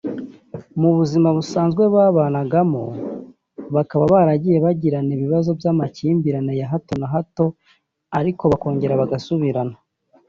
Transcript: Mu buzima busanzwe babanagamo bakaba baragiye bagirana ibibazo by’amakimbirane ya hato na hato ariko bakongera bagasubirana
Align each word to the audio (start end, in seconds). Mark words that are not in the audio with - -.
Mu 0.79 0.89
buzima 0.97 1.29
busanzwe 1.37 1.83
babanagamo 1.95 2.83
bakaba 3.75 4.03
baragiye 4.13 4.57
bagirana 4.65 5.11
ibibazo 5.17 5.49
by’amakimbirane 5.59 6.51
ya 6.59 6.67
hato 6.71 6.93
na 6.99 7.07
hato 7.13 7.45
ariko 8.19 8.43
bakongera 8.51 8.99
bagasubirana 9.01 9.75